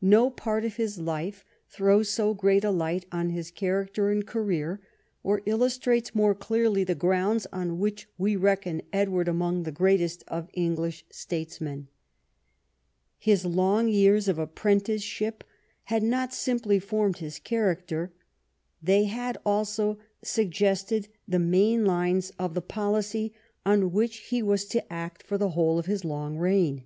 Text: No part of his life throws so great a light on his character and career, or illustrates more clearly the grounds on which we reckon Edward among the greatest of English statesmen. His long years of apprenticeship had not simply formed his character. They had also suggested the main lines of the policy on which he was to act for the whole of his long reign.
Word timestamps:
No 0.00 0.30
part 0.30 0.64
of 0.64 0.76
his 0.76 1.00
life 1.00 1.44
throws 1.68 2.08
so 2.08 2.32
great 2.32 2.62
a 2.62 2.70
light 2.70 3.06
on 3.10 3.30
his 3.30 3.50
character 3.50 4.08
and 4.08 4.24
career, 4.24 4.80
or 5.24 5.42
illustrates 5.46 6.14
more 6.14 6.32
clearly 6.32 6.84
the 6.84 6.94
grounds 6.94 7.48
on 7.52 7.80
which 7.80 8.06
we 8.16 8.36
reckon 8.36 8.82
Edward 8.92 9.26
among 9.26 9.64
the 9.64 9.72
greatest 9.72 10.22
of 10.28 10.48
English 10.52 11.04
statesmen. 11.10 11.88
His 13.18 13.44
long 13.44 13.88
years 13.88 14.28
of 14.28 14.38
apprenticeship 14.38 15.42
had 15.90 16.04
not 16.04 16.32
simply 16.32 16.78
formed 16.78 17.16
his 17.18 17.40
character. 17.40 18.12
They 18.80 19.06
had 19.06 19.38
also 19.44 19.98
suggested 20.22 21.08
the 21.26 21.40
main 21.40 21.84
lines 21.84 22.30
of 22.38 22.54
the 22.54 22.62
policy 22.62 23.34
on 23.66 23.90
which 23.90 24.18
he 24.18 24.40
was 24.40 24.66
to 24.66 24.92
act 24.92 25.24
for 25.24 25.36
the 25.36 25.48
whole 25.50 25.80
of 25.80 25.86
his 25.86 26.04
long 26.04 26.36
reign. 26.38 26.84